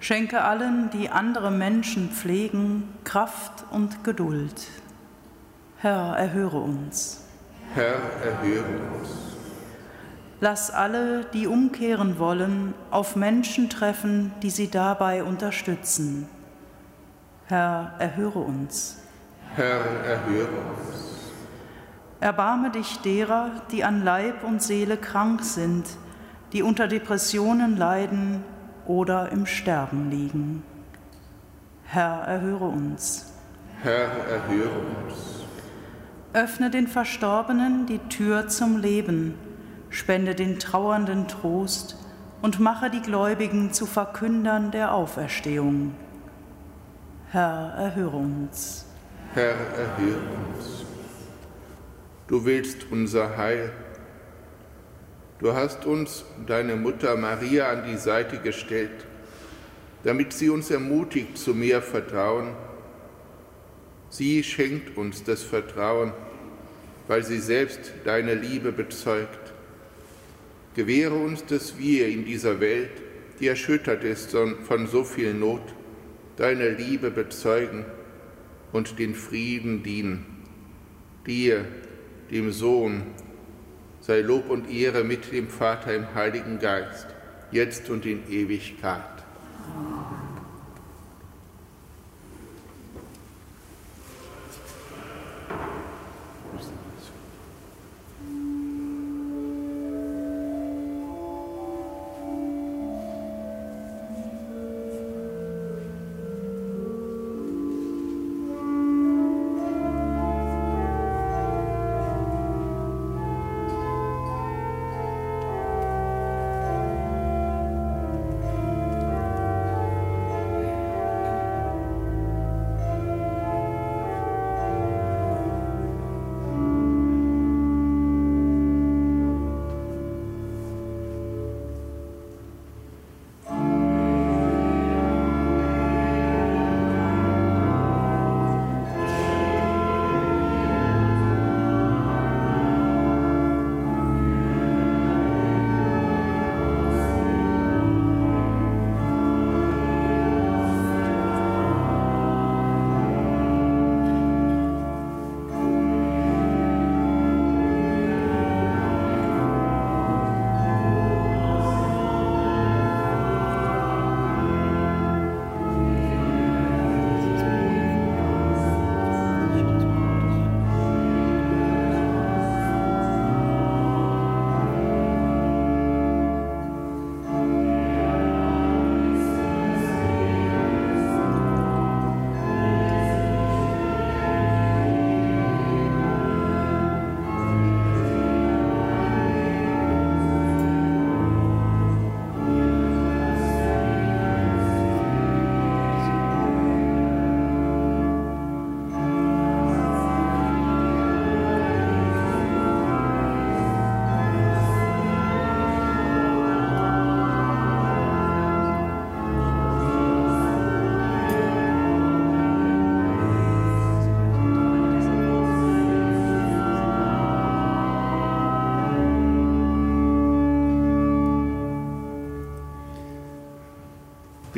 Schenke 0.00 0.42
allen, 0.42 0.90
die 0.90 1.10
andere 1.10 1.52
Menschen 1.52 2.10
pflegen, 2.10 2.88
Kraft 3.04 3.66
und 3.70 4.02
Geduld. 4.02 4.66
Herr, 5.82 6.14
erhöre 6.18 6.58
uns. 6.58 7.24
Herr, 7.74 7.94
erhöre 8.22 8.66
uns. 8.98 9.08
Lass 10.38 10.70
alle, 10.70 11.24
die 11.32 11.46
umkehren 11.46 12.18
wollen, 12.18 12.74
auf 12.90 13.16
Menschen 13.16 13.70
treffen, 13.70 14.30
die 14.42 14.50
sie 14.50 14.68
dabei 14.68 15.24
unterstützen. 15.24 16.28
Herr, 17.46 17.94
erhöre 17.98 18.40
uns. 18.40 18.98
Herr, 19.54 19.80
erhöre 20.04 20.48
uns. 20.48 21.32
Erbarme 22.20 22.70
dich 22.70 22.98
derer, 22.98 23.50
die 23.70 23.82
an 23.82 24.04
Leib 24.04 24.44
und 24.44 24.62
Seele 24.62 24.98
krank 24.98 25.42
sind, 25.42 25.86
die 26.52 26.62
unter 26.62 26.88
Depressionen 26.88 27.78
leiden 27.78 28.44
oder 28.84 29.32
im 29.32 29.46
Sterben 29.46 30.10
liegen. 30.10 30.62
Herr, 31.84 32.20
erhöre 32.26 32.66
uns. 32.66 33.32
Herr, 33.82 34.10
erhöre 34.28 34.78
uns. 35.06 35.40
Öffne 36.32 36.70
den 36.70 36.86
Verstorbenen 36.86 37.86
die 37.86 37.98
Tür 38.08 38.46
zum 38.46 38.78
Leben, 38.78 39.34
spende 39.88 40.36
den 40.36 40.60
Trauernden 40.60 41.26
Trost 41.26 41.96
und 42.40 42.60
mache 42.60 42.88
die 42.88 43.02
Gläubigen 43.02 43.72
zu 43.72 43.84
Verkündern 43.84 44.70
der 44.70 44.94
Auferstehung. 44.94 45.92
Herr, 47.30 47.74
erhöre 47.76 48.16
uns. 48.16 48.86
Herr, 49.34 49.56
erhöre 49.76 50.20
uns. 50.54 50.84
Du 52.28 52.44
willst 52.44 52.86
unser 52.92 53.36
Heil. 53.36 53.72
Du 55.40 55.52
hast 55.52 55.84
uns, 55.84 56.24
deine 56.46 56.76
Mutter 56.76 57.16
Maria, 57.16 57.70
an 57.70 57.86
die 57.90 57.96
Seite 57.96 58.38
gestellt, 58.38 59.04
damit 60.04 60.32
sie 60.32 60.48
uns 60.48 60.70
ermutigt 60.70 61.36
zu 61.36 61.54
mehr 61.54 61.82
Vertrauen 61.82 62.54
Sie 64.10 64.42
schenkt 64.42 64.96
uns 64.96 65.22
das 65.22 65.44
Vertrauen, 65.44 66.12
weil 67.06 67.24
sie 67.24 67.38
selbst 67.38 67.92
deine 68.04 68.34
Liebe 68.34 68.72
bezeugt. 68.72 69.52
Gewähre 70.74 71.14
uns, 71.14 71.46
dass 71.46 71.78
wir 71.78 72.08
in 72.08 72.24
dieser 72.24 72.60
Welt, 72.60 72.90
die 73.38 73.46
erschüttert 73.46 74.04
ist 74.04 74.36
von 74.64 74.86
so 74.88 75.04
viel 75.04 75.32
Not, 75.32 75.62
deine 76.36 76.70
Liebe 76.70 77.10
bezeugen 77.10 77.84
und 78.72 78.98
den 78.98 79.14
Frieden 79.14 79.82
dienen. 79.82 80.26
Dir, 81.26 81.64
dem 82.30 82.50
Sohn, 82.50 83.02
sei 84.00 84.20
Lob 84.20 84.50
und 84.50 84.70
Ehre 84.70 85.04
mit 85.04 85.32
dem 85.32 85.48
Vater 85.48 85.94
im 85.94 86.14
Heiligen 86.14 86.58
Geist, 86.58 87.06
jetzt 87.52 87.90
und 87.90 88.06
in 88.06 88.28
Ewigkeit. 88.30 89.02
Amen. 89.66 90.29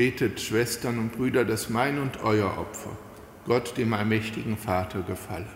Betet, 0.02 0.40
Schwestern 0.40 0.98
und 0.98 1.12
Brüder, 1.12 1.44
dass 1.44 1.70
mein 1.70 2.00
und 2.00 2.24
euer 2.24 2.58
Opfer 2.58 2.90
Gott, 3.46 3.76
dem 3.76 3.92
allmächtigen 3.92 4.56
Vater, 4.56 5.02
gefalle. 5.02 5.46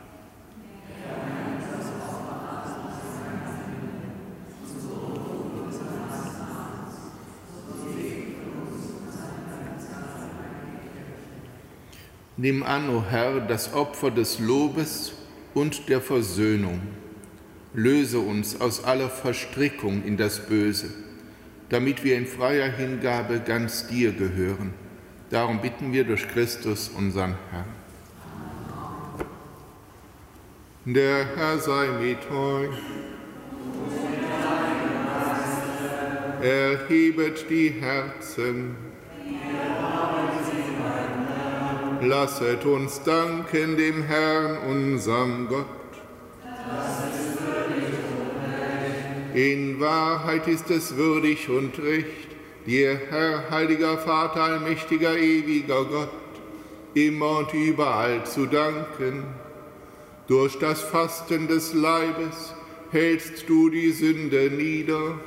Nimm 12.36 12.62
an, 12.62 12.88
o 12.88 12.98
oh 12.98 13.04
Herr, 13.10 13.40
das 13.40 13.74
Opfer 13.74 14.12
des 14.12 14.38
Lobes 14.38 15.12
und 15.54 15.88
der 15.88 16.00
Versöhnung. 16.00 16.82
Löse 17.74 18.20
uns 18.20 18.60
aus 18.60 18.84
aller 18.84 19.10
Verstrickung 19.10 20.04
in 20.04 20.16
das 20.16 20.46
Böse, 20.46 20.90
damit 21.68 22.04
wir 22.04 22.16
in 22.16 22.26
freier 22.26 22.70
Hingabe 22.70 23.40
ganz 23.40 23.86
dir 23.88 24.12
gehören. 24.12 24.74
Darum 25.30 25.60
bitten 25.60 25.92
wir 25.92 26.04
durch 26.04 26.28
Christus, 26.28 26.88
unseren 26.88 27.34
Herrn. 27.50 27.64
Der 30.84 31.26
Herr 31.36 31.58
sei 31.58 31.88
mit 32.00 32.30
euch. 32.30 32.76
Erhebet 36.40 37.50
die 37.50 37.70
Herzen. 37.70 38.76
Lasset 42.02 42.64
uns 42.64 43.02
danken 43.02 43.76
dem 43.76 44.04
Herrn, 44.04 44.58
unserem 44.68 45.48
Gott. 45.48 45.75
In 49.36 49.80
Wahrheit 49.80 50.48
ist 50.48 50.70
es 50.70 50.96
würdig 50.96 51.50
und 51.50 51.78
recht, 51.80 52.28
dir, 52.64 52.98
Herr, 53.10 53.50
heiliger 53.50 53.98
Vater, 53.98 54.40
allmächtiger, 54.40 55.14
ewiger 55.14 55.84
Gott, 55.84 56.08
immer 56.94 57.40
und 57.40 57.52
überall 57.52 58.24
zu 58.24 58.46
danken. 58.46 59.24
Durch 60.26 60.58
das 60.58 60.80
Fasten 60.80 61.48
des 61.48 61.74
Leibes 61.74 62.54
hältst 62.92 63.46
du 63.46 63.68
die 63.68 63.92
Sünde 63.92 64.50
nieder, 64.50 65.20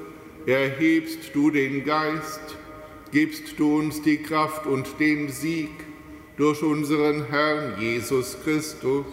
erhebst 0.48 1.36
du 1.36 1.52
den 1.52 1.86
Geist, 1.86 2.58
gibst 3.12 3.60
du 3.60 3.78
uns 3.78 4.02
die 4.02 4.24
Kraft 4.24 4.66
und 4.66 5.00
den 5.00 5.30
Sieg 5.30 5.70
durch 6.36 6.64
unseren 6.64 7.26
Herrn 7.26 7.80
Jesus 7.80 8.38
Christus. 8.44 9.06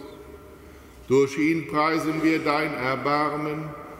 Durch 1.06 1.36
ihn 1.36 1.66
preisen 1.66 2.22
wir 2.22 2.38
dein 2.38 2.72
Erbarmen 2.72 3.68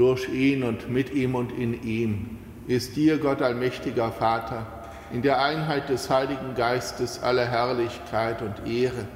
Durch 0.00 0.30
ihn 0.30 0.62
und 0.62 0.88
mit 0.88 1.12
ihm 1.12 1.34
und 1.34 1.52
in 1.52 1.82
ihm 1.82 2.38
ist 2.66 2.96
dir, 2.96 3.18
Gott 3.18 3.42
allmächtiger 3.42 4.10
Vater, 4.10 4.66
in 5.12 5.20
der 5.20 5.42
Einheit 5.42 5.90
des 5.90 6.08
Heiligen 6.08 6.54
Geistes 6.54 7.22
alle 7.22 7.46
Herrlichkeit 7.46 8.40
und 8.40 8.66
Ehre, 8.66 9.06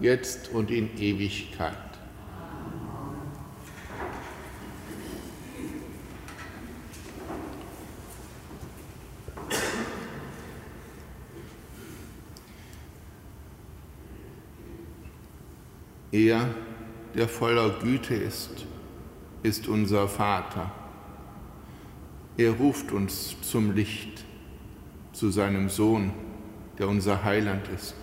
jetzt 0.00 0.50
und 0.52 0.70
in 0.70 0.90
Ewigkeit. 0.98 1.72
Er, 16.12 16.50
der 17.14 17.28
voller 17.28 17.70
Güte 17.80 18.14
ist, 18.14 18.66
ist 19.44 19.68
unser 19.68 20.08
Vater. 20.08 20.72
Er 22.38 22.52
ruft 22.52 22.92
uns 22.92 23.36
zum 23.42 23.72
Licht, 23.72 24.24
zu 25.12 25.30
seinem 25.30 25.68
Sohn, 25.68 26.12
der 26.78 26.88
unser 26.88 27.22
Heiland 27.22 27.68
ist. 27.68 27.94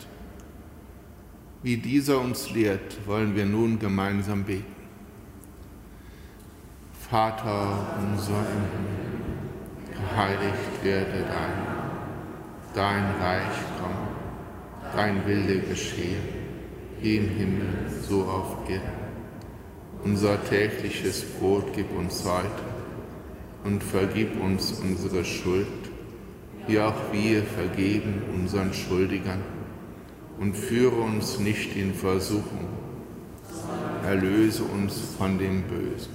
Wie 1.63 1.77
dieser 1.77 2.21
uns 2.21 2.51
lehrt, 2.51 3.07
wollen 3.07 3.35
wir 3.35 3.45
nun 3.45 3.79
gemeinsam 3.79 4.43
beten. 4.43 4.75
Vater 7.09 7.87
unser 7.99 8.39
im 8.39 8.63
Himmel, 8.71 10.09
geheiligt 10.09 10.83
werde 10.83 11.25
dein, 11.27 12.75
dein 12.75 13.03
Reich 13.19 13.57
komme, 13.79 14.95
dein 14.95 15.25
Wille 15.25 15.59
geschehe, 15.61 16.21
wie 17.01 17.17
im 17.17 17.29
Himmel 17.29 17.89
so 18.07 18.25
auf 18.25 18.69
Erden. 18.69 19.00
Unser 20.03 20.43
tägliches 20.45 21.23
Brot 21.23 21.73
gib 21.75 21.95
uns 21.95 22.25
heute 22.25 22.49
und 23.63 23.83
vergib 23.83 24.41
uns 24.41 24.71
unsere 24.81 25.23
Schuld, 25.23 25.67
wie 26.67 26.79
auch 26.79 26.95
wir 27.11 27.43
vergeben 27.43 28.23
unseren 28.33 28.73
Schuldigern 28.73 29.41
und 30.39 30.55
führe 30.55 30.95
uns 30.95 31.37
nicht 31.37 31.75
in 31.75 31.93
Versuchung. 31.93 32.67
Erlöse 34.03 34.63
uns 34.63 34.99
von 35.17 35.37
dem 35.37 35.61
Bösen. 35.63 36.11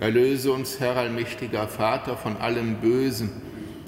Erlöse 0.00 0.50
uns, 0.50 0.80
Herr 0.80 0.96
allmächtiger 0.96 1.68
Vater, 1.68 2.16
von 2.16 2.36
allem 2.36 2.76
Bösen. 2.76 3.30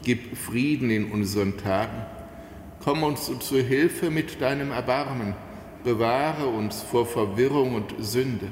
Gib 0.04 0.36
Frieden 0.36 0.90
in 0.90 1.10
unseren 1.10 1.56
Tagen. 1.56 2.06
Komm 2.84 3.02
uns 3.02 3.30
zu 3.40 3.58
Hilfe 3.58 4.10
mit 4.10 4.40
deinem 4.40 4.70
Erbarmen. 4.70 5.34
Bewahre 5.82 6.46
uns 6.46 6.80
vor 6.80 7.06
Verwirrung 7.06 7.74
und 7.74 7.94
Sünde, 7.98 8.46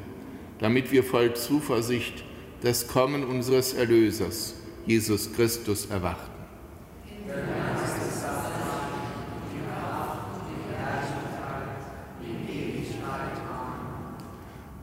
damit 0.60 0.92
wir 0.92 1.02
voll 1.02 1.34
Zuversicht 1.34 2.22
das 2.62 2.86
Kommen 2.86 3.24
unseres 3.24 3.72
Erlösers, 3.72 4.54
Jesus 4.86 5.32
Christus, 5.32 5.86
erwarten. 5.86 6.30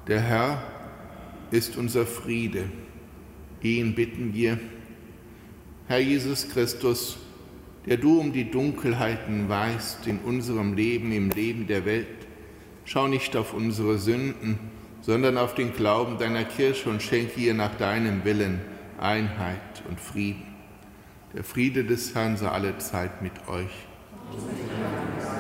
Der 0.08 0.22
Herr 0.22 0.64
ist 1.52 1.78
unser 1.78 2.06
Friede. 2.06 2.64
Ihn 3.62 3.94
bitten 3.94 4.34
wir, 4.34 4.58
Herr 5.88 6.00
Jesus 6.00 6.48
Christus, 6.50 7.18
der 7.86 7.98
du 7.98 8.20
um 8.20 8.32
die 8.32 8.50
Dunkelheiten 8.50 9.50
weißt 9.50 10.08
in 10.08 10.20
unserem 10.20 10.74
Leben, 10.76 11.12
im 11.12 11.30
Leben 11.30 11.68
der 11.68 11.86
Welt, 11.86 12.08
schau 12.86 13.08
nicht 13.08 13.36
auf 13.36 13.54
unsere 13.54 13.98
Sünden, 13.98 14.60
sondern 15.08 15.38
auf 15.38 15.56
den 15.56 15.74
Glauben 15.74 16.18
deiner 16.18 16.44
Kirche 16.44 16.90
und 16.90 17.02
schenke 17.02 17.40
ihr 17.40 17.54
nach 17.54 17.74
deinem 17.76 18.26
Willen 18.26 18.60
Einheit 19.00 19.82
und 19.88 20.02
Frieden. 20.02 20.44
Der 21.34 21.46
Friede 21.46 21.86
des 21.86 22.14
Herrn 22.14 22.36
sei 22.36 22.50
alle 22.50 22.78
Zeit 22.80 23.22
mit 23.22 23.48
euch. 23.48 23.72
Amen. 24.34 25.37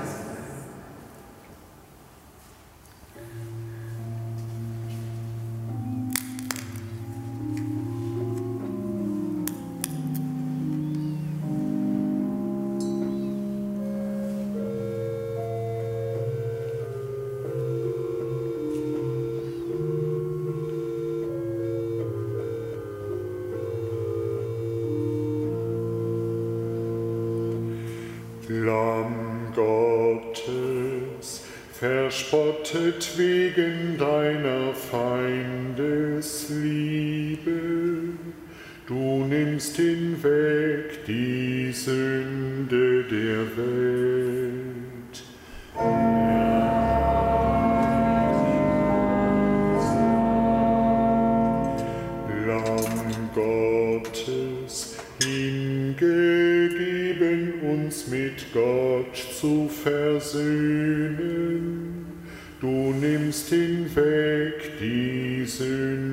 Gott 59.07 59.17
zu 59.39 59.69
versöhnen. 59.69 61.17
Du 62.59 62.93
nimmst 62.93 63.49
hinweg 63.49 64.79
die 64.79 65.45
Sünde 65.45 66.06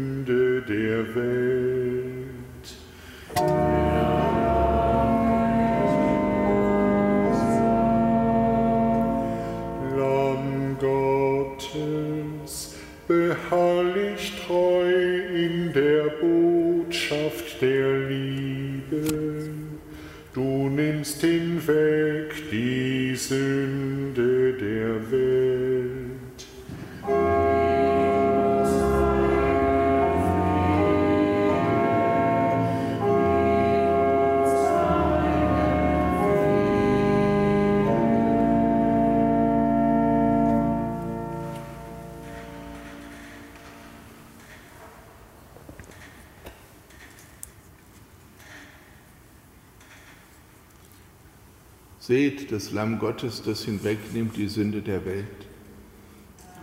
das 52.55 52.71
Lamm 52.71 53.01
Gottes, 53.01 53.43
das 53.43 53.65
hinwegnimmt 53.65 54.37
die 54.37 54.47
Sünde 54.47 54.81
der 54.81 55.05
Welt. 55.05 55.27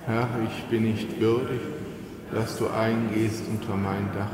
Herr, 0.06 0.30
ich 0.47 0.63
bin 0.69 0.84
nicht 0.84 1.19
würdig, 1.19 1.60
dass 2.34 2.58
du 2.58 2.67
eingehst 2.69 3.43
unter 3.49 3.75
mein 3.75 4.10
Dach, 4.13 4.32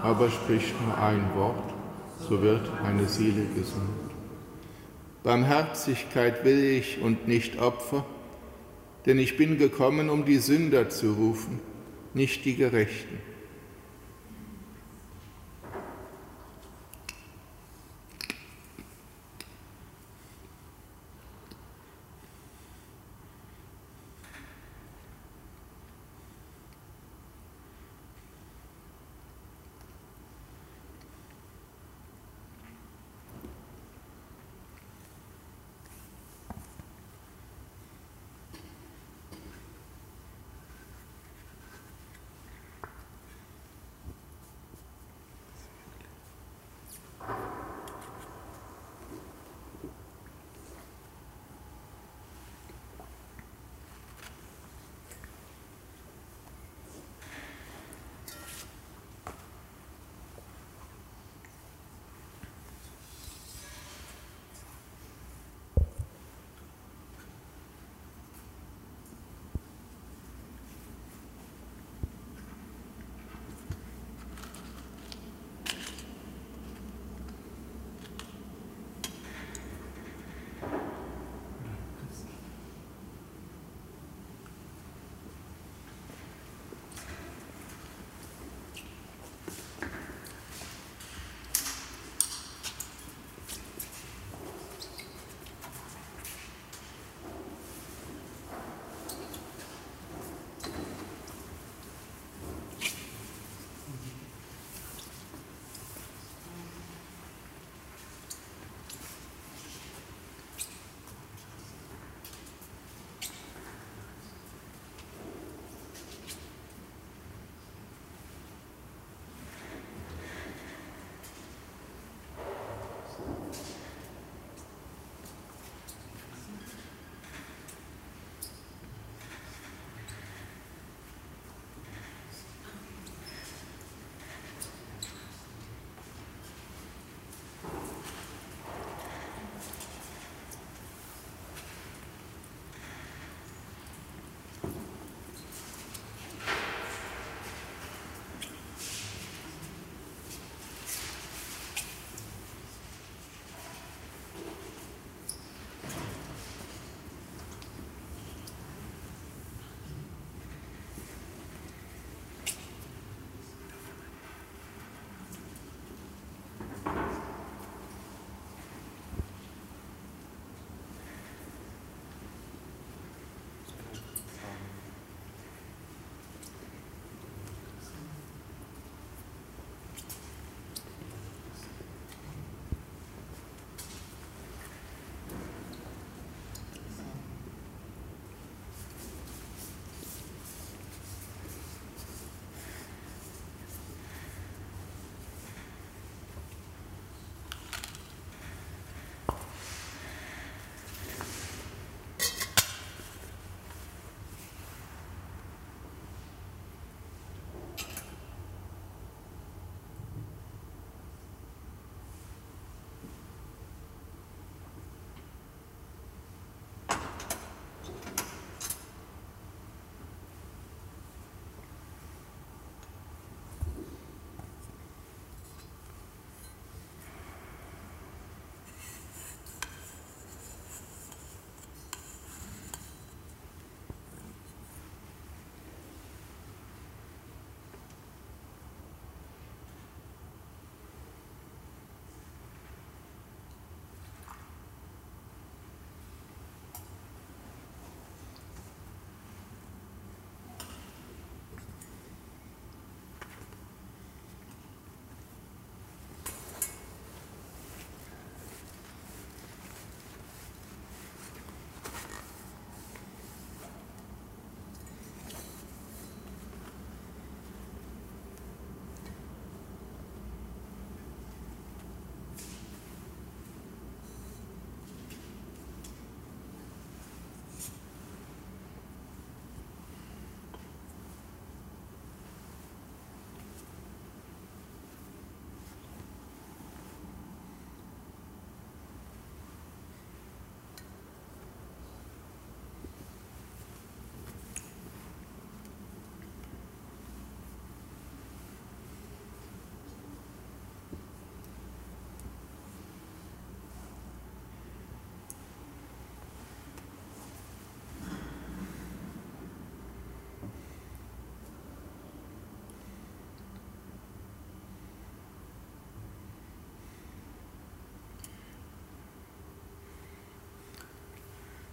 aber 0.00 0.30
sprich 0.30 0.72
nur 0.86 0.96
ein 0.96 1.34
Wort, 1.34 1.74
so 2.20 2.40
wird 2.42 2.70
meine 2.80 3.06
Seele 3.06 3.44
gesund. 3.56 3.90
Barmherzigkeit 5.24 6.44
will 6.44 6.62
ich 6.62 7.02
und 7.02 7.26
nicht 7.26 7.58
Opfer, 7.58 8.06
denn 9.04 9.18
ich 9.18 9.36
bin 9.36 9.58
gekommen, 9.58 10.10
um 10.10 10.24
die 10.24 10.38
Sünder 10.38 10.88
zu 10.90 11.14
rufen, 11.14 11.58
nicht 12.14 12.44
die 12.44 12.54
Gerechten. 12.54 13.18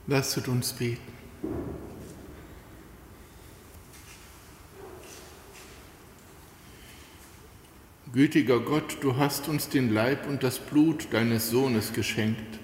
Lasset 0.10 0.48
uns 0.48 0.74
beten. 0.74 0.98
Gütiger 8.12 8.60
Gott, 8.60 8.98
du 9.02 9.18
hast 9.18 9.48
uns 9.48 9.70
den 9.70 9.94
Leib 9.94 10.28
und 10.28 10.42
das 10.42 10.58
Blut 10.58 11.10
deines 11.12 11.52
Sohnes 11.52 11.94
geschenkt. 11.94 12.60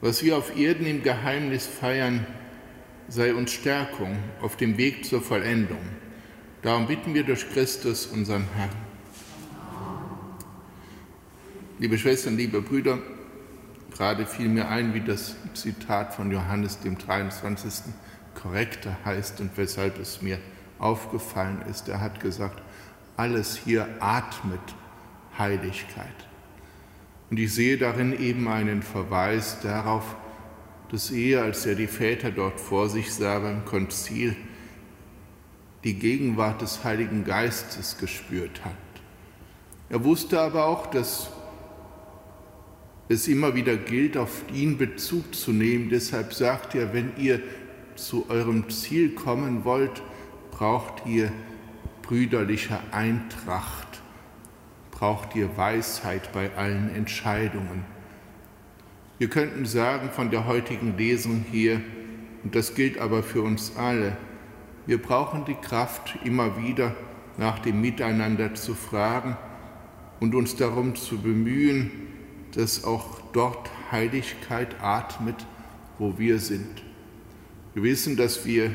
Was 0.00 0.22
wir 0.22 0.38
auf 0.38 0.56
Erden 0.56 0.86
im 0.86 1.02
Geheimnis 1.02 1.66
feiern, 1.66 2.26
sei 3.08 3.34
uns 3.34 3.52
Stärkung 3.52 4.16
auf 4.40 4.56
dem 4.56 4.78
Weg 4.78 5.04
zur 5.04 5.20
Vollendung. 5.20 5.82
Darum 6.62 6.86
bitten 6.86 7.12
wir 7.12 7.24
durch 7.24 7.46
Christus, 7.50 8.06
unseren 8.06 8.46
Herrn. 8.54 8.70
Liebe 11.78 11.98
Schwestern, 11.98 12.38
liebe 12.38 12.62
Brüder, 12.62 13.00
gerade 13.98 14.26
fiel 14.26 14.48
mir 14.48 14.68
ein, 14.68 14.94
wie 14.94 15.00
das 15.00 15.34
Zitat 15.54 16.14
von 16.14 16.30
Johannes 16.30 16.78
dem 16.78 16.96
23. 16.96 17.92
korrekter 18.32 18.96
heißt 19.04 19.40
und 19.40 19.56
weshalb 19.56 19.98
es 19.98 20.22
mir 20.22 20.38
aufgefallen 20.78 21.62
ist. 21.68 21.88
Er 21.88 22.00
hat 22.00 22.20
gesagt, 22.20 22.62
alles 23.16 23.56
hier 23.56 23.88
atmet 23.98 24.60
Heiligkeit. 25.36 26.06
Und 27.28 27.40
ich 27.40 27.52
sehe 27.52 27.76
darin 27.76 28.16
eben 28.16 28.46
einen 28.46 28.82
Verweis 28.82 29.58
darauf, 29.62 30.14
dass 30.92 31.10
er, 31.10 31.42
als 31.42 31.66
er 31.66 31.74
die 31.74 31.88
Väter 31.88 32.30
dort 32.30 32.60
vor 32.60 32.88
sich 32.88 33.12
sah 33.12 33.40
beim 33.40 33.64
Konzil, 33.64 34.36
die 35.82 35.94
Gegenwart 35.94 36.62
des 36.62 36.84
Heiligen 36.84 37.24
Geistes 37.24 37.98
gespürt 37.98 38.64
hat. 38.64 38.72
Er 39.88 40.04
wusste 40.04 40.40
aber 40.40 40.66
auch, 40.66 40.86
dass 40.86 41.30
es 43.08 43.28
immer 43.28 43.54
wieder 43.54 43.76
gilt, 43.76 44.16
auf 44.16 44.42
ihn 44.52 44.76
Bezug 44.76 45.34
zu 45.34 45.52
nehmen. 45.52 45.88
Deshalb 45.88 46.34
sagt 46.34 46.74
er, 46.74 46.92
wenn 46.92 47.12
ihr 47.16 47.40
zu 47.96 48.26
eurem 48.28 48.68
Ziel 48.70 49.14
kommen 49.14 49.64
wollt, 49.64 50.02
braucht 50.50 51.06
ihr 51.06 51.32
brüderlicher 52.02 52.80
Eintracht 52.90 53.88
braucht 54.98 55.36
ihr 55.36 55.56
Weisheit 55.56 56.32
bei 56.32 56.50
allen 56.56 56.92
Entscheidungen. 56.92 57.84
Wir 59.18 59.28
könnten 59.28 59.64
sagen 59.64 60.10
von 60.10 60.30
der 60.30 60.46
heutigen 60.46 60.98
Lesung 60.98 61.44
hier, 61.52 61.80
und 62.42 62.56
das 62.56 62.74
gilt 62.74 62.98
aber 62.98 63.22
für 63.22 63.42
uns 63.42 63.76
alle, 63.76 64.16
wir 64.86 65.00
brauchen 65.00 65.44
die 65.44 65.54
Kraft, 65.54 66.18
immer 66.24 66.60
wieder 66.60 66.96
nach 67.36 67.60
dem 67.60 67.80
Miteinander 67.80 68.54
zu 68.54 68.74
fragen 68.74 69.36
und 70.18 70.34
uns 70.34 70.56
darum 70.56 70.96
zu 70.96 71.18
bemühen, 71.18 72.07
dass 72.52 72.84
auch 72.84 73.20
dort 73.32 73.70
Heiligkeit 73.90 74.80
atmet, 74.82 75.46
wo 75.98 76.18
wir 76.18 76.38
sind. 76.38 76.82
Wir 77.74 77.82
wissen, 77.82 78.16
dass 78.16 78.44
wir 78.44 78.70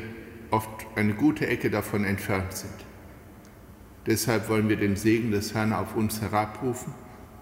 oft 0.52 0.86
eine 0.96 1.14
gute 1.14 1.48
Ecke 1.48 1.70
davon 1.70 2.04
entfernt 2.04 2.54
sind. 2.54 2.74
Deshalb 4.06 4.50
wollen 4.50 4.70
wir 4.70 4.78
den 4.78 4.96
Segen 4.96 5.32
des 5.32 5.54
Herrn 5.54 5.74
auf 5.74 5.96
uns 5.96 6.22
herabrufen, 6.22 6.94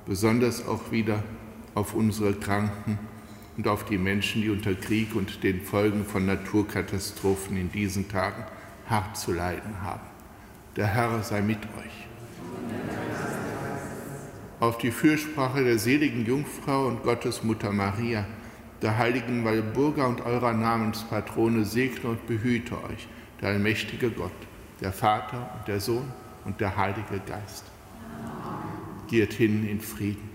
besonders 0.06 0.66
auch 0.68 0.92
wieder 0.92 1.24
auf 1.74 1.94
unsere 1.94 2.34
Kranken 2.34 3.00
und 3.58 3.68
auf 3.68 3.86
die 3.86 3.98
Menschen, 3.98 4.42
die 4.42 4.50
unter 4.50 4.76
Krieg 4.76 5.16
und 5.16 5.44
den 5.44 5.62
Folgen 5.62 6.06
von 6.06 6.26
Naturkatastrophen 6.26 7.58
in 7.58 7.72
diesen 7.72 8.10
Tagen 8.10 8.44
hart 8.88 9.18
zu 9.18 9.34
leiden 9.34 9.82
haben. 9.82 10.06
Der 10.76 10.88
Herr 10.88 11.22
sei 11.24 11.42
mit 11.42 11.60
euch. 11.78 12.08
Auf 14.62 14.78
die 14.78 14.92
Fürsprache 14.92 15.64
der 15.64 15.80
seligen 15.80 16.24
Jungfrau 16.24 16.86
und 16.86 17.02
Gottesmutter 17.02 17.72
Maria, 17.72 18.28
der 18.84 18.96
heiligen 18.96 19.44
Walburga 19.44 20.06
und 20.06 20.22
eurer 20.22 20.54
Namenspatrone 20.54 21.66
segne 21.66 22.12
und 22.12 22.28
behüte 22.28 22.76
euch, 22.84 23.08
der 23.42 23.50
allmächtige 23.50 24.12
Gott, 24.12 24.32
der 24.80 24.94
Vater 24.94 25.50
und 25.58 25.68
der 25.68 25.80
Sohn 25.80 26.06
und 26.46 26.62
der 26.62 26.78
Heilige 26.78 27.20
Geist. 27.26 27.66
Geht 29.08 29.34
hin 29.34 29.68
in 29.68 29.82
Frieden. 29.82 30.31